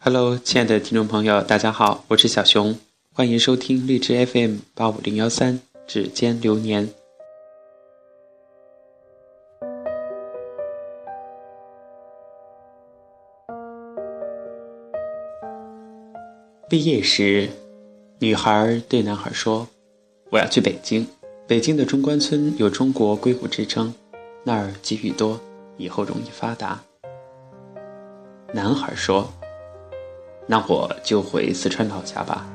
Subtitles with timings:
[0.00, 2.78] Hello，亲爱的听众朋友，大家好，我是小熊，
[3.12, 5.54] 欢迎收听荔枝 FM 八五零幺三
[5.88, 6.88] 《指尖流年》。
[16.68, 17.50] 毕业时，
[18.20, 19.66] 女孩对男孩说
[20.30, 21.04] ：“我要去北京，
[21.48, 23.92] 北京的中关村有中国硅谷之称，
[24.44, 25.40] 那儿机遇多，
[25.76, 26.80] 以后容易发达。”
[28.54, 29.28] 男孩说。
[30.50, 32.48] 那我就回四川老家吧，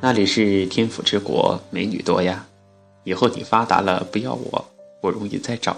[0.00, 2.46] 那里是天府之国，美女多呀。
[3.02, 4.64] 以后你发达了，不要我，
[5.02, 5.76] 我容易再找。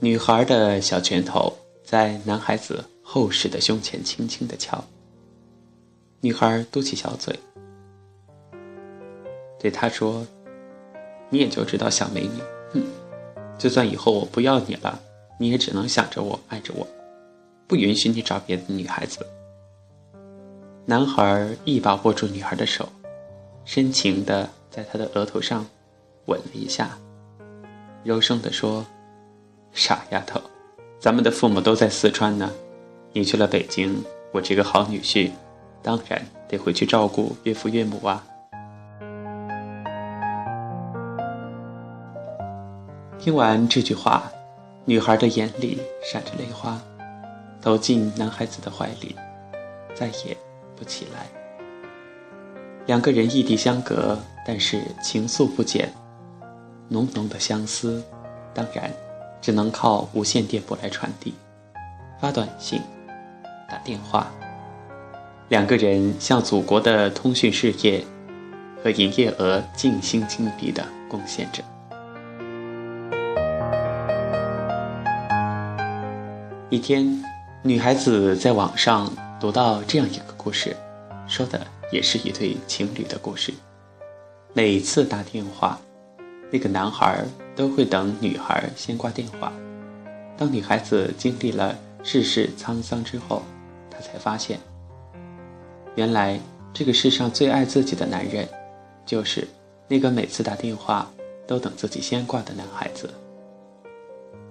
[0.00, 1.52] 女孩的小拳头
[1.82, 4.82] 在男孩子厚实的胸前轻轻的敲。
[6.22, 7.38] 女孩嘟起小嘴，
[9.58, 10.26] 对他说
[11.28, 12.42] ：“你也就知道小美女，
[12.72, 12.82] 哼，
[13.58, 14.98] 就算以后我不要你了。”
[15.36, 16.86] 你也只能想着我，爱着我，
[17.66, 19.26] 不允许你找别的女孩子。
[20.86, 22.88] 男孩一把握住女孩的手，
[23.64, 25.66] 深情的在她的额头上
[26.26, 26.96] 吻了一下，
[28.04, 28.86] 柔声的说
[29.72, 30.40] ：“傻丫头，
[31.00, 32.50] 咱们的父母都在四川呢，
[33.12, 35.30] 你去了北京，我这个好女婿，
[35.82, 38.24] 当然得回去照顾岳父岳母啊。”
[43.18, 44.30] 听完这句话。
[44.86, 46.78] 女孩的眼里闪着泪花，
[47.62, 49.16] 投进男孩子的怀里，
[49.94, 50.36] 再也
[50.76, 51.26] 不起来。
[52.84, 55.90] 两个人异地相隔，但是情愫不减，
[56.88, 58.04] 浓浓的相思，
[58.52, 58.92] 当然
[59.40, 61.32] 只能靠无线电波来传递，
[62.20, 62.78] 发短信，
[63.70, 64.30] 打电话。
[65.48, 68.04] 两个人向祖国的通讯事业
[68.82, 71.64] 和营业额尽心尽力地贡献着。
[76.74, 77.22] 一天，
[77.62, 79.08] 女孩子在网上
[79.38, 80.76] 读到这样一个故事，
[81.28, 83.54] 说的也是一对情侣的故事。
[84.52, 85.78] 每次打电话，
[86.50, 87.24] 那个男孩
[87.54, 89.52] 都会等女孩先挂电话。
[90.36, 93.44] 当女孩子经历了世事沧桑之后，
[93.88, 94.58] 她才发现，
[95.94, 96.40] 原来
[96.72, 98.48] 这个世上最爱自己的男人，
[99.06, 99.46] 就是
[99.86, 101.08] 那个每次打电话
[101.46, 103.08] 都等自己先挂的男孩子。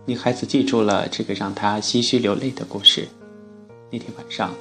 [0.06, 3.08] 女孩子记住了这个让她唏嘘流泪的故事。
[3.90, 4.53] 那天晚上，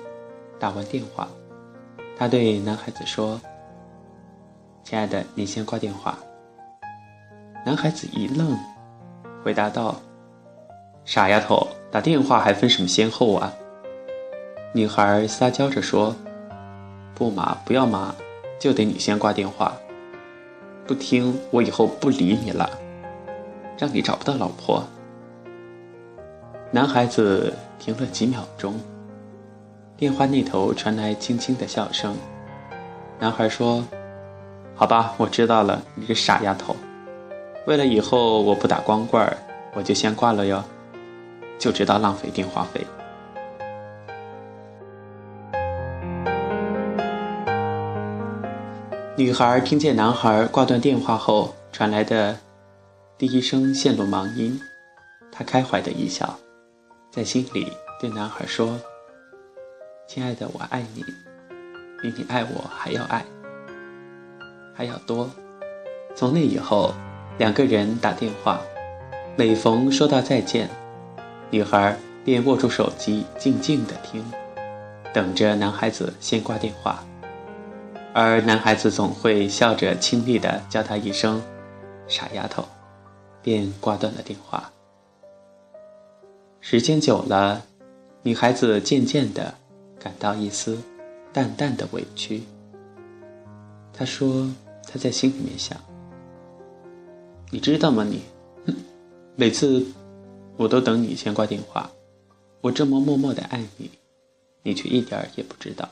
[0.60, 1.26] 打完电话，
[2.16, 3.40] 她对男孩子说
[4.84, 6.16] ：“亲爱的，你先挂电话。”
[7.66, 8.56] 男孩子一愣，
[9.42, 10.00] 回答道
[11.04, 13.52] ：“傻丫头，打电话还分什么先后啊？”
[14.72, 16.14] 女孩撒娇着说
[17.16, 18.14] ：“不嘛，不要嘛，
[18.60, 19.76] 就得你先挂电话。
[20.86, 22.70] 不听，我以后不理你了，
[23.76, 24.84] 让你找不到老婆。”
[26.74, 28.80] 男孩子停了几秒钟，
[29.94, 32.16] 电话那头传来轻轻的笑声。
[33.18, 33.84] 男孩说
[34.74, 36.74] ：“好吧，我知道了，你个傻丫头。
[37.66, 39.22] 为了以后我不打光棍，
[39.74, 40.64] 我就先挂了哟，
[41.58, 42.80] 就知道浪费电话费。”
[49.14, 52.34] 女孩听见男孩挂断电话后传来的
[53.18, 54.58] 第一声线路忙音，
[55.30, 56.34] 她开怀的一笑。
[57.12, 58.80] 在心里对男孩说
[60.08, 61.04] ：“亲爱的，我爱你，
[62.00, 63.22] 比你爱我还要爱，
[64.74, 65.28] 还要多。”
[66.16, 66.94] 从那以后，
[67.36, 68.62] 两个人打电话，
[69.36, 70.70] 每逢说到再见，
[71.50, 74.24] 女孩便握住手机，静静的听，
[75.12, 77.04] 等着男孩子先挂电话，
[78.14, 81.42] 而男孩子总会笑着亲昵的叫她一声
[82.08, 82.66] “傻丫头”，
[83.42, 84.72] 便挂断了电话。
[86.64, 87.66] 时间久了，
[88.22, 89.52] 女孩子渐渐的
[89.98, 90.78] 感到一丝
[91.32, 92.40] 淡淡的委屈。
[93.92, 94.48] 她说
[94.86, 95.76] ：“她在心里面想，
[97.50, 98.04] 你知道吗？
[98.04, 98.22] 你，
[98.64, 98.72] 哼，
[99.34, 99.84] 每次
[100.56, 101.90] 我都等你先挂电话，
[102.60, 103.90] 我这么默默的爱你，
[104.62, 105.88] 你却一点儿也不知道。”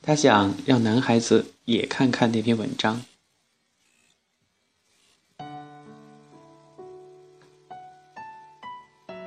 [0.00, 3.02] 她想让男孩子也看看那篇文章。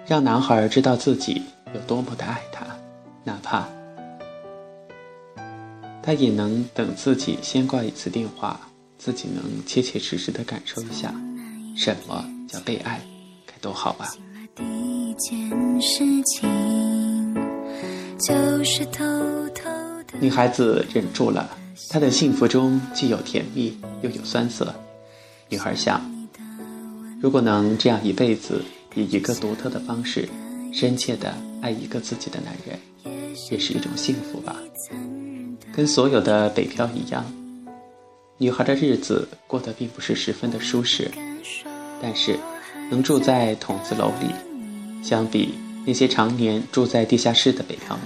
[0.07, 1.42] 让男孩知道自己
[1.74, 2.63] 有多么的爱他，
[3.24, 3.68] 哪怕
[6.04, 8.60] 他也能等自己先挂一次电话，
[9.00, 11.12] 自己能切切实实的感受一下
[11.75, 13.02] 什么叫被爱，
[13.48, 14.07] 该多好啊！
[20.22, 21.50] 女孩子忍住了，
[21.90, 24.72] 她的幸福中既有甜蜜，又有酸涩。
[25.50, 26.00] 女孩想，
[27.19, 28.63] 如果能这样一辈子。
[28.96, 30.28] 以一个独特的方式，
[30.74, 32.80] 深切的爱一个自己的男人，
[33.52, 34.56] 也是一种幸福吧。
[35.74, 37.26] 跟所有的北漂一样，
[38.38, 41.12] 女孩的日子过得并不是十分的舒适，
[42.02, 42.40] 但是
[42.90, 44.28] 能住在筒子楼里，
[45.04, 45.56] 相比
[45.86, 48.06] 那些常年住在地下室的北漂们，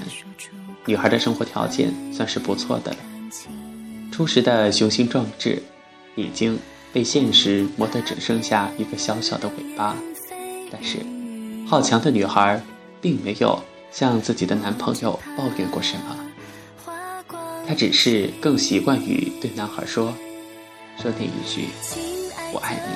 [0.86, 2.98] 女孩的生活条件算是不错的了。
[4.12, 5.62] 初时的雄心壮志，
[6.16, 6.58] 已经
[6.92, 9.96] 被现实磨得只剩下一个小小的尾巴。
[10.72, 11.00] 但是，
[11.68, 12.62] 好强的女孩
[13.02, 13.62] 并没有
[13.92, 16.16] 向自己的男朋友抱怨过什么，
[17.68, 20.14] 她只是更习惯于对男孩说
[21.02, 21.70] ：“说那一句
[22.54, 22.90] ‘我爱你’。”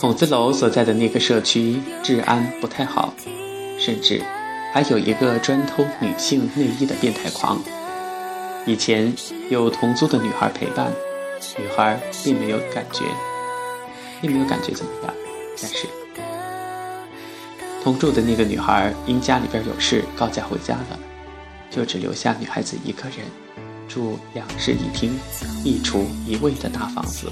[0.00, 3.12] 筒子楼所在的那个社区治安不太好，
[3.78, 4.22] 甚至。
[4.72, 7.62] 还有一个专偷女性内衣的变态狂。
[8.66, 9.14] 以前
[9.48, 10.90] 有同租的女孩陪伴，
[11.56, 13.04] 女孩并没有感觉，
[14.20, 15.14] 并没有感觉怎么样。
[15.62, 15.86] 但是
[17.84, 20.98] 同住的那个女孩因家里边有事告假回家了，
[21.70, 23.18] 就只留下女孩子一个人
[23.88, 25.16] 住两室一厅、
[25.62, 27.30] 一厨一卫的大房子。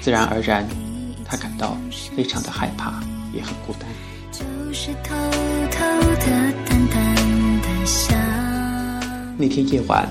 [0.00, 0.66] 自然而然，
[1.24, 1.76] 她感到
[2.16, 3.00] 非常的害怕，
[3.32, 3.88] 也很孤单。
[4.32, 5.14] 就是偷
[5.70, 5.78] 偷
[6.16, 6.45] 的。
[9.38, 10.08] 那天夜晚，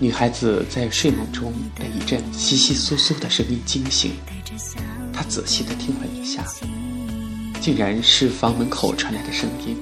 [0.00, 4.10] 女孩子在睡梦中被一阵窸窸窣窣的声音惊醒。
[5.12, 6.44] 她仔细的听了一下，
[7.60, 9.76] 竟然是房门口传来的声音。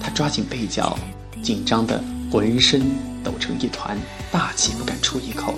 [0.00, 0.98] 她抓紧被角，
[1.40, 2.02] 紧张的
[2.32, 2.82] 浑身
[3.22, 3.96] 抖成一团，
[4.32, 5.54] 大气不敢出一口。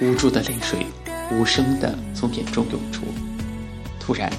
[0.00, 0.84] 无助的泪水
[1.30, 3.02] 无声的从眼中涌出。
[4.00, 4.32] 突然。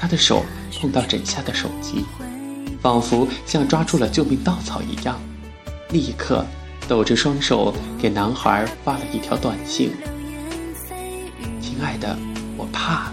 [0.00, 0.44] 他的手
[0.80, 2.04] 碰到枕下的手机，
[2.80, 5.20] 仿佛像抓住了救命稻草一样，
[5.90, 6.44] 立刻
[6.86, 9.92] 抖着双手给男孩发了一条短信
[11.60, 12.16] ：“亲爱的，
[12.56, 13.12] 我怕。”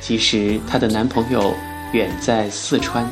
[0.00, 1.54] 其实她的男朋友
[1.92, 3.06] 远在四川，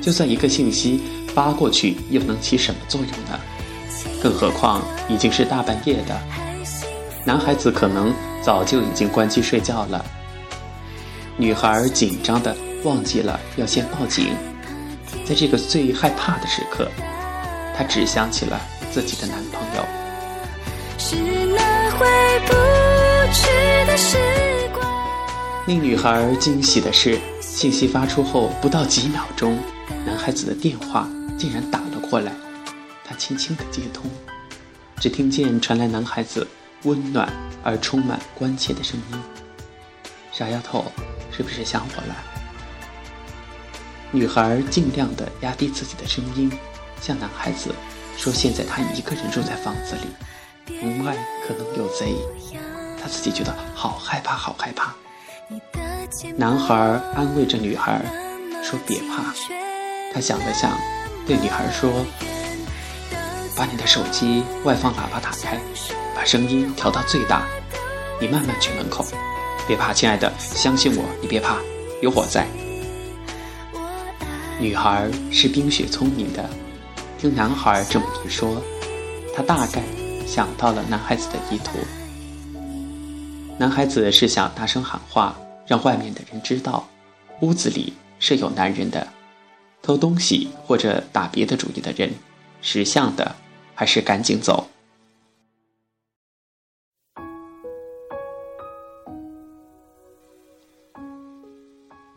[0.00, 1.02] 就算一个信息
[1.34, 3.40] 发过去，又能起什么作用呢？
[4.22, 6.20] 更何况已经是大半夜的，
[7.26, 10.04] 男孩子可能早就已经关机睡觉了。
[11.36, 14.28] 女孩紧张的忘记了要先报警，
[15.24, 16.88] 在这个最害怕的时刻，
[17.76, 18.60] 她只想起了
[18.92, 19.84] 自己的男朋友。
[25.66, 29.58] 令女孩惊喜的是，信息发出后不到几秒钟，
[30.04, 31.08] 男孩子的电话
[31.38, 32.32] 竟然打了过来。
[33.04, 34.10] 她轻轻的接通，
[34.98, 36.46] 只听见传来男孩子
[36.82, 37.32] 温暖
[37.62, 39.22] 而充满关切的声音
[40.32, 40.90] ：“傻丫头。”
[41.34, 42.14] 是不是想我了？
[44.10, 46.52] 女孩尽量的压低自己的声音，
[47.02, 47.74] 向男孩子
[48.16, 51.16] 说：“现在她一个人住在房子里，门外
[51.46, 52.14] 可能有贼。”
[53.02, 54.94] 她自己觉得好害怕，好害怕。
[56.36, 56.74] 男孩
[57.16, 58.00] 安慰着女孩
[58.62, 59.34] 说：“别怕。”
[60.14, 60.78] 他想了想，
[61.26, 62.06] 对女孩说
[63.56, 65.58] ：“把你的手机外放喇叭打开，
[66.14, 67.44] 把声音调到最大，
[68.20, 69.04] 你慢慢去门口。”
[69.66, 71.56] 别怕，亲爱的，相信我，你别怕，
[72.00, 72.46] 有我在。
[74.60, 76.48] 女孩是冰雪聪明的，
[77.22, 78.60] 听男孩这么一说，
[79.32, 79.80] 他大概
[80.26, 81.78] 想到了男孩子的意图。
[83.56, 86.84] 男孩子是想大声喊话，让外面的人知道，
[87.40, 89.06] 屋子里是有男人的。
[89.82, 92.12] 偷东西或者打别的主意的人，
[92.60, 93.36] 识相的
[93.72, 94.68] 还是赶紧走。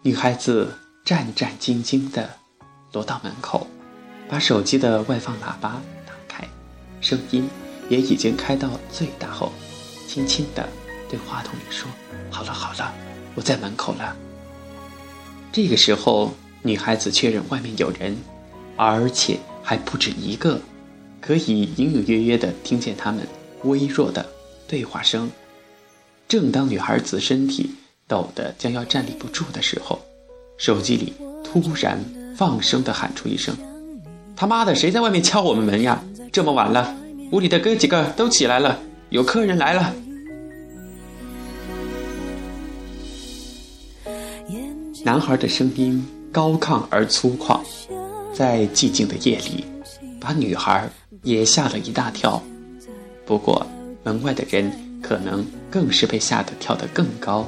[0.01, 2.27] 女孩子战战兢兢地
[2.91, 3.67] 挪到门口，
[4.27, 6.47] 把手机的外放喇叭打开，
[7.01, 7.47] 声音
[7.89, 9.51] 也已经开到最大后，
[10.07, 10.67] 轻轻地
[11.09, 11.89] 对话筒里说
[12.31, 12.93] ：“好了好了，
[13.35, 14.15] 我在门口了。”
[15.51, 18.17] 这个时候，女孩子确认外面有人，
[18.75, 20.59] 而且还不止一个，
[21.21, 23.27] 可以隐隐约约地听见他们
[23.63, 24.25] 微弱的
[24.67, 25.29] 对话声。
[26.27, 27.71] 正当女孩子身体……
[28.07, 29.99] 抖得将要站立不住的时候，
[30.59, 31.11] 手机里
[31.43, 31.99] 突然
[32.37, 33.57] 放声的喊出一声
[34.35, 36.03] ：“他妈的，谁在外面敲我们门呀？
[36.31, 36.93] 这么晚了，
[37.31, 38.77] 屋里的哥几个都起来了，
[39.09, 39.93] 有客人来了。”
[45.05, 47.61] 男孩的声音高亢而粗犷，
[48.33, 49.63] 在寂静的夜里，
[50.19, 50.89] 把女孩
[51.23, 52.41] 也吓了一大跳。
[53.25, 53.65] 不过，
[54.03, 57.47] 门外的人可能更是被吓得跳得更高。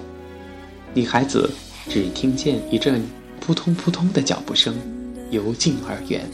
[0.93, 1.49] 女孩子
[1.89, 3.03] 只听见一阵
[3.41, 4.73] 扑通扑通的脚步声，
[5.31, 6.25] 由近而远，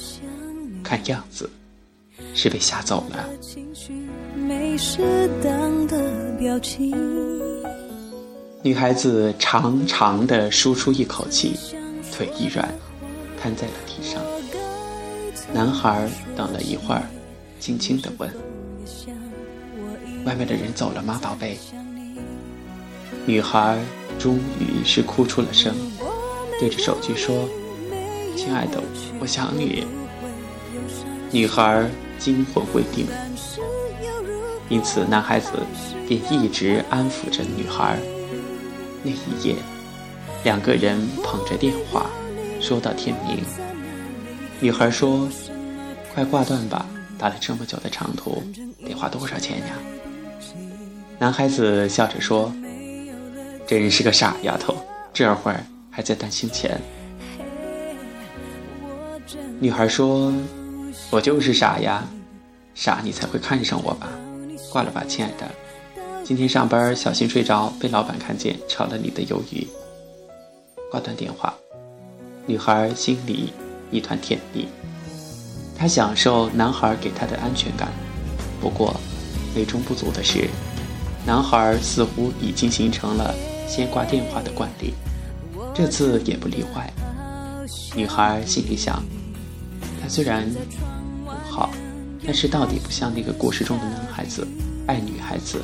[0.84, 1.50] 看样子
[2.36, 3.30] 是被吓走了。
[8.62, 11.56] 女孩子长长的舒出一口气，
[12.12, 12.70] 腿一软，
[13.42, 14.22] 瘫在了地上。
[15.54, 17.04] 男孩等了一会儿，
[17.60, 18.30] 轻轻地问
[20.26, 21.58] ：“外面的人走了吗，宝贝？”
[23.26, 23.80] 女孩
[24.20, 25.74] 终于是哭出了声，
[26.60, 27.48] 对着手机说
[28.36, 28.82] ：“亲爱的，
[29.20, 29.86] 我想你。”
[31.34, 33.08] 女孩惊魂未定，
[34.70, 35.50] 因此男孩子
[36.08, 37.98] 便一直安抚着女孩。
[39.02, 39.56] 那一夜，
[40.44, 42.06] 两个人捧着电话
[42.62, 43.40] 说到天明。
[44.60, 45.28] 女孩说
[46.14, 46.86] ：“快挂断吧，
[47.18, 48.44] 打了这么久的长途，
[48.86, 49.74] 得花多少钱呀？”
[51.18, 52.54] 男孩子笑着说
[53.66, 54.78] ：“真是个傻丫头，
[55.12, 56.80] 这会儿还在担心钱。”
[59.60, 60.32] 女孩说
[61.10, 62.08] ：“我就是傻呀，
[62.74, 64.10] 傻你才会看上我吧？
[64.72, 65.50] 挂了吧，亲爱的。”
[66.26, 69.68] 今天上班小心睡着，被老板看见，炒了你的鱿鱼。
[70.90, 71.54] 挂断电话，
[72.46, 73.52] 女孩心里
[73.92, 74.68] 一团甜蜜，
[75.78, 77.90] 她享受男孩给她的安全感。
[78.62, 78.96] 不过，
[79.54, 80.48] 美中不足的是，
[81.26, 83.36] 男孩似乎已经形成了
[83.68, 84.94] 先挂电话的惯例，
[85.74, 86.94] 这次也不例外。
[87.96, 89.04] 女孩心里想，
[90.04, 90.44] 他虽然
[91.26, 91.72] 很好，
[92.24, 94.46] 但是到底不像那个故事中的男孩子
[94.86, 95.64] 爱女孩子。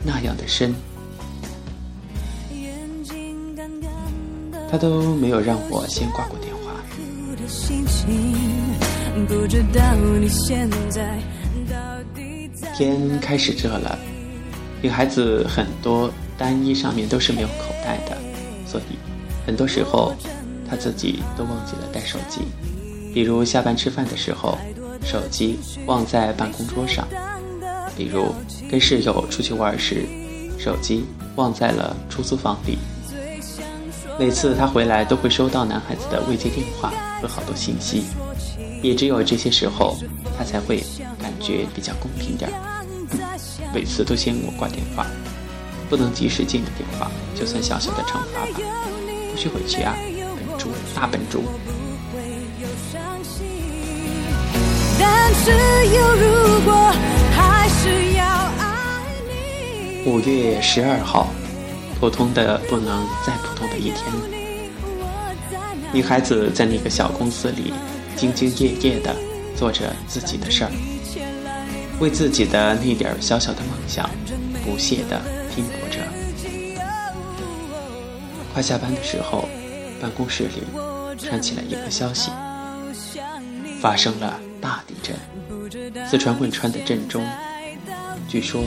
[0.00, 0.72] 那样的深，
[4.70, 6.70] 他都没有让我先挂过电话。
[12.76, 13.98] 天开始热了，
[14.80, 16.08] 女孩子很多
[16.38, 18.16] 单衣上面都是没有口袋的，
[18.64, 18.96] 所以
[19.44, 20.14] 很多时候
[20.70, 22.42] 她自己都忘记了带手机。
[23.18, 24.56] 比如下班吃饭的时候，
[25.04, 27.04] 手机忘在办公桌上。
[27.96, 28.32] 比如
[28.70, 30.06] 跟室友出去玩时，
[30.56, 32.78] 手机忘在了出租房里。
[34.20, 38.04] 每次他回来都会收到男孩子的未接电话和好多信息，
[38.82, 39.96] 也只有这些时候
[40.38, 40.76] 他才会
[41.20, 42.86] 感觉比较公平点儿。
[43.74, 45.04] 每次都嫌我挂电话，
[45.90, 48.60] 不能及时接你电话，就算小小的惩罚吧。
[49.32, 51.42] 不许回去啊，笨猪，大笨猪。
[54.98, 55.50] 但是
[55.94, 56.94] 有如果。
[60.06, 61.28] 五月十二号，
[62.00, 64.02] 普通的不能再普通的一天。
[65.92, 67.74] 女孩子在那个小公司里，
[68.16, 69.14] 兢兢业业的
[69.54, 70.70] 做着自己的事儿，
[72.00, 74.08] 为自己的那点小小的梦想，
[74.64, 75.20] 不懈的
[75.54, 76.00] 拼搏着。
[78.54, 79.46] 快下班的时候，
[80.00, 80.62] 办公室里
[81.18, 82.30] 传起了一个消息：
[83.82, 85.16] 发生了大地震。
[86.06, 87.26] 四川汶川的震中，
[88.28, 88.64] 据说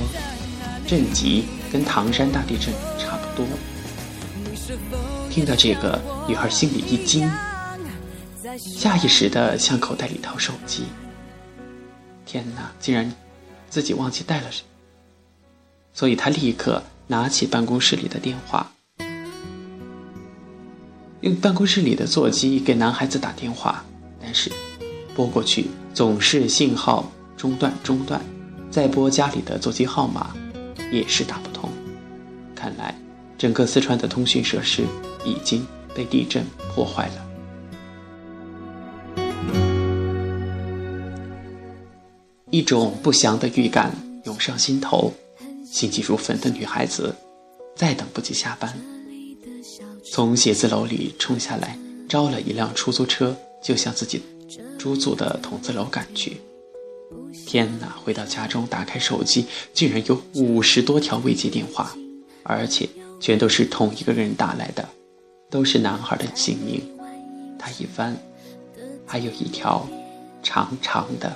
[0.88, 3.46] 震级跟唐山大地震差不多。
[5.30, 7.30] 听到这个，女孩心里一惊，
[8.58, 10.84] 下意识地向口袋里掏手机。
[12.26, 13.12] 天哪，竟然
[13.70, 14.48] 自己忘记带了，
[15.94, 18.72] 所以她立刻拿起办公室里的电话，
[21.22, 23.84] 用办公室里的座机给男孩子打电话，
[24.22, 24.52] 但是
[25.15, 27.12] 拨过去总是信号。
[27.38, 28.22] 中断，中断，
[28.70, 30.32] 再拨家里的座机号码，
[30.91, 31.68] 也是打不通。
[32.53, 32.96] 看来，
[33.36, 34.84] 整个四川的通讯设施
[35.25, 35.65] 已经
[35.96, 37.27] 被地震破坏了。
[42.51, 43.91] 一种不祥的预感
[44.25, 45.12] 涌上心头，
[45.65, 47.15] 心急如焚的女孩子
[47.75, 48.72] 再等不及下班，
[50.03, 51.75] 从写字楼里冲下来，
[52.08, 54.22] 招了一辆出租车，就向自己
[54.82, 56.38] 租住的筒子楼赶去。
[57.46, 57.96] 天哪！
[58.04, 61.96] 回到家中，打开手机，竟然有五十多条未接电话，
[62.42, 64.90] 而且全都是同一个人打来的，
[65.52, 66.82] 都是男孩的姓名。
[67.60, 68.18] 他一翻，
[69.06, 69.88] 还有一条
[70.42, 71.32] 长长的、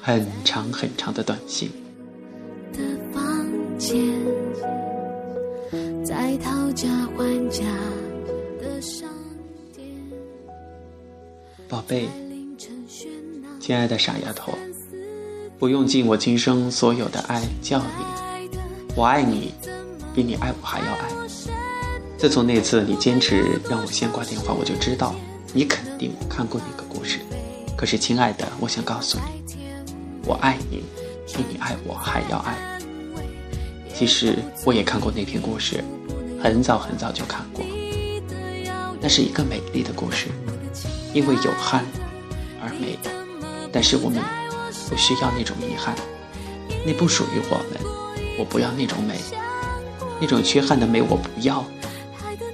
[0.00, 1.68] 很长很长的短信。
[11.68, 12.08] 宝贝，
[13.64, 14.52] 亲爱的傻丫头。
[15.58, 18.04] 不用尽我今生所有的爱叫你，
[18.94, 19.54] 我爱你，
[20.14, 21.08] 比你爱我还要爱。
[22.18, 25.14] 自从那次你坚持让我先挂电话，我就知道
[25.54, 27.20] 你肯定看过那个故事。
[27.74, 29.16] 可是，亲爱的，我想告诉
[29.46, 29.56] 你，
[30.26, 30.84] 我爱你，
[31.34, 32.78] 比你爱我还要爱。
[33.94, 35.82] 其实我也看过那篇故事，
[36.38, 37.64] 很早很早就看过。
[39.00, 40.26] 那是一个美丽的故事，
[41.14, 41.82] 因为有憾
[42.62, 42.98] 而美。
[43.74, 44.22] 但是我们。
[44.86, 45.96] 不需要那种遗憾，
[46.86, 47.80] 那不属于我们。
[48.38, 49.18] 我不要那种美，
[50.20, 51.64] 那种缺憾的美我不要。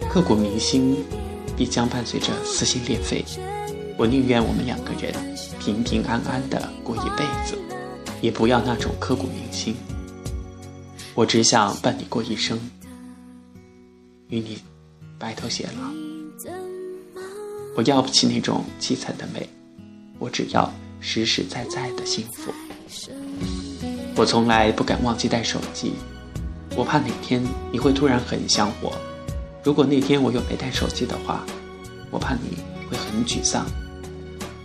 [0.09, 1.05] 刻骨铭心
[1.57, 3.25] 必将伴随着撕心裂肺。
[3.99, 5.13] 我宁愿我们两个人
[5.59, 7.59] 平平安安的过一辈子，
[8.21, 9.75] 也不要那种刻骨铭心。
[11.15, 12.59] 我只想伴你过一生，
[14.29, 14.59] 与你
[15.19, 15.91] 白头偕老。
[17.77, 19.49] 我要不起那种凄惨的美，
[20.21, 22.53] 我只要实实在在的幸福。
[24.17, 25.93] 我从来不敢忘记带手机，
[26.77, 27.43] 我怕哪天
[27.73, 28.93] 你会突然很想我。
[29.65, 31.45] 如果那天我又没带手机的话，
[32.11, 33.67] 我怕你会很沮丧。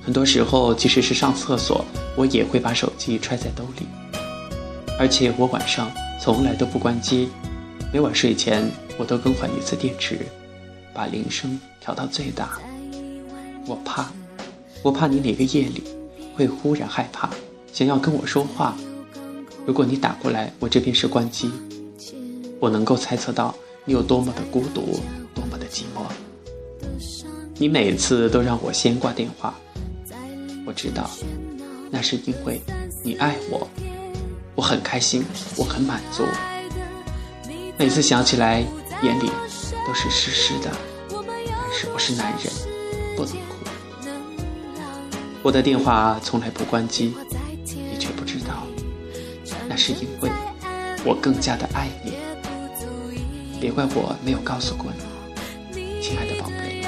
[0.03, 1.83] 很多时候，即使是上厕所，
[2.15, 3.87] 我也会把手机揣在兜里。
[4.99, 7.29] 而且我晚上从来都不关机，
[7.91, 10.19] 每晚睡前我都更换一次电池，
[10.93, 12.59] 把铃声调到最大。
[13.65, 14.11] 我怕，
[14.83, 15.83] 我怕你哪个夜里
[16.35, 17.29] 会忽然害怕，
[17.71, 18.75] 想要跟我说话。
[19.65, 21.49] 如果你打过来，我这边是关机，
[22.59, 24.99] 我能够猜测到你有多么的孤独，
[25.33, 26.03] 多么的寂寞。
[27.57, 29.55] 你每次都让我先挂电话，
[30.65, 31.09] 我知道，
[31.89, 32.61] 那是因为
[33.01, 33.67] 你爱我，
[34.55, 35.23] 我很开心，
[35.55, 36.23] 我很满足。
[37.77, 38.59] 每次想起来，
[39.01, 39.31] 眼里
[39.87, 40.69] 都是湿湿的，
[41.09, 42.53] 但是我是男人，
[43.15, 43.44] 不能。
[45.45, 47.13] 我的电话从来不关机。
[47.67, 48.63] 你却不知道，
[49.69, 50.29] 那是因为
[51.05, 52.13] 我更加的爱你，
[53.61, 54.91] 别怪我没有告诉过
[55.71, 56.83] 你，亲爱的宝贝。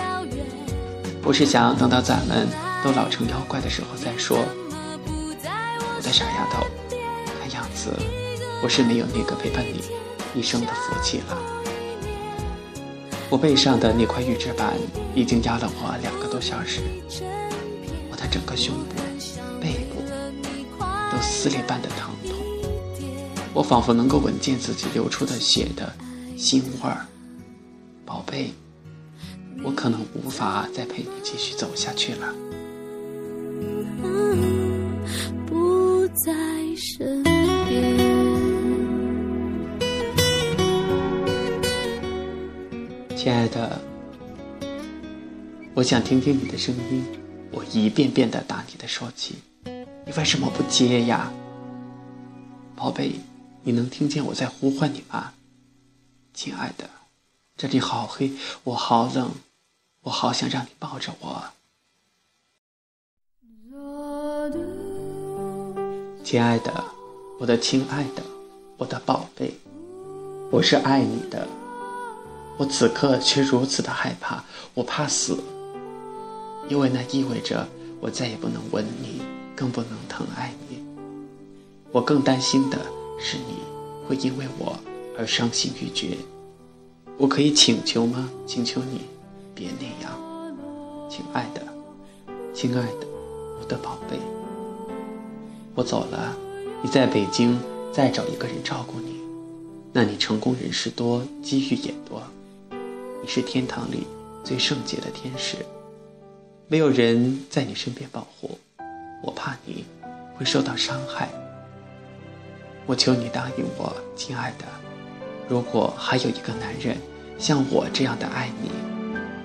[1.24, 2.48] 我是想等到咱们
[2.84, 4.40] 都老成妖怪的时候再说。
[4.40, 6.66] 我的傻丫头，
[7.40, 7.94] 看样子
[8.64, 9.84] 我是没有那个陪伴你
[10.34, 11.38] 一生的福气了。
[13.30, 14.74] 我背上的那块预制板
[15.14, 16.82] 已经压了我两个多小时，
[18.18, 18.96] 的整个胸部、
[19.62, 20.02] 背部
[21.12, 22.36] 都撕裂般的疼痛。
[23.54, 25.94] 我仿佛能够闻见自己流出的血的
[26.38, 27.06] 腥味儿，
[28.06, 28.52] 宝贝，
[29.64, 32.36] 我可能无法再陪你继续走下去了。
[35.46, 36.34] 不在
[36.76, 37.98] 身边。
[43.16, 43.82] 亲爱的，
[45.74, 47.04] 我想听听你的声音，
[47.52, 49.36] 我一遍遍的打你的手机，
[50.06, 51.32] 你为什么不接呀，
[52.76, 53.20] 宝贝？
[53.64, 55.34] 你能听见我在呼唤你吗，
[56.34, 56.90] 亲爱的？
[57.58, 58.32] 这里好黑，
[58.64, 59.32] 我好冷，
[60.04, 61.44] 我好想让你抱着我。
[66.24, 66.86] 亲爱的，
[67.40, 68.24] 我的亲爱的，
[68.78, 69.54] 我的宝贝，
[70.52, 71.48] 我是爱你的，
[72.58, 75.44] 我此刻却如此的害怕，我怕死，
[76.70, 77.68] 因为那意味着
[78.00, 79.22] 我再也不能吻你，
[79.56, 80.78] 更不能疼爱你。
[81.92, 82.78] 我更担心的。
[83.20, 83.56] 是你
[84.08, 84.78] 会因为我
[85.18, 86.16] 而伤心欲绝，
[87.18, 88.30] 我可以请求吗？
[88.46, 89.02] 请求你
[89.56, 90.16] 别那样，
[91.10, 91.64] 亲爱的，
[92.54, 93.08] 亲爱的，
[93.60, 94.20] 我的宝贝。
[95.74, 96.38] 我走了，
[96.84, 97.60] 你在北京
[97.92, 99.20] 再找一个人照顾你，
[99.92, 102.22] 那你成功人士多，机遇也多，
[102.70, 104.06] 你是天堂里
[104.44, 105.58] 最圣洁的天使，
[106.70, 108.60] 没有人在你身边保护，
[109.24, 109.86] 我怕你
[110.36, 111.30] 会受到伤害。
[112.86, 114.66] 我求你答应我，亲爱的，
[115.48, 116.98] 如果还有一个男人
[117.38, 118.70] 像我这样的爱你，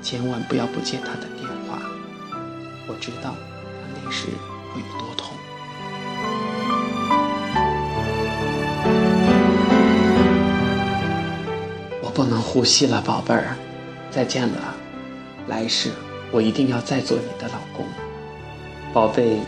[0.02, 1.80] 千万不要不接他的电话。
[2.88, 4.26] 我知道他那时
[4.74, 5.36] 会有多痛。
[12.02, 13.56] 我不能呼吸了，宝贝儿，
[14.10, 14.74] 再见了。
[15.46, 15.90] 来世
[16.32, 17.84] 我一定要再做你的老公，
[18.92, 19.38] 宝贝，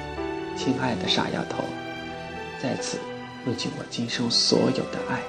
[0.55, 1.65] 亲爱的傻丫头，
[2.63, 2.99] 在此。
[3.47, 5.21] 用尽我今生所有的爱，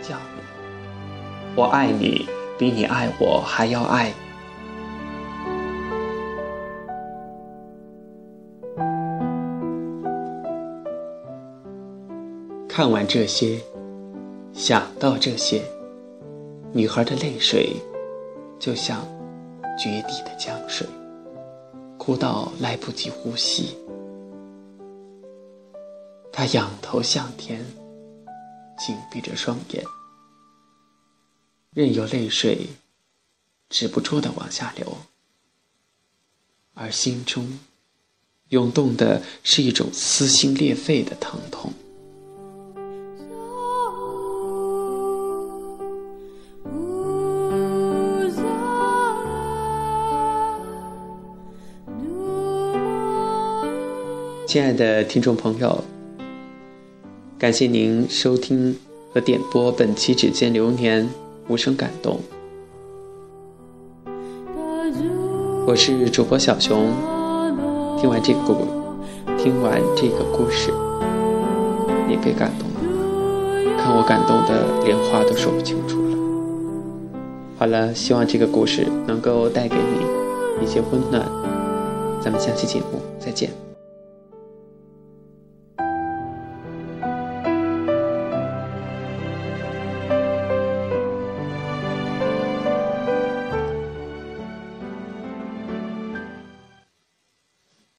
[0.00, 1.56] 叫你。
[1.56, 4.12] 我爱你，比你爱我还要爱。
[12.68, 13.58] 看完这些，
[14.52, 15.62] 想到这些，
[16.72, 17.74] 女孩的泪水
[18.60, 19.00] 就像
[19.76, 20.86] 决堤的江水，
[22.04, 23.78] 哭到来不及呼吸。
[26.30, 27.64] 他仰头向天，
[28.78, 29.82] 紧闭着双眼，
[31.70, 32.68] 任由泪水
[33.70, 34.98] 止不住的往下流，
[36.74, 37.58] 而心中
[38.50, 41.72] 涌动的是一种撕心裂肺的疼痛。
[54.54, 55.82] 亲爱的听众朋友。
[57.36, 58.78] 感谢您收听
[59.12, 61.02] 和点播本期《指尖流年》，
[61.48, 62.20] 无声感动。
[65.66, 66.92] 我是主播小熊。
[67.98, 68.54] 听完这个故，
[69.36, 70.72] 听完这个故事，
[72.06, 73.76] 你被感动了？
[73.76, 76.16] 看我感动的连话都说不清楚了。
[77.58, 81.28] 好了，希望这个故事能够带给你一些温暖。
[82.22, 83.50] 咱们下期节目再见。